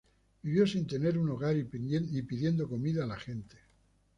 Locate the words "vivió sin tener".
0.41-1.15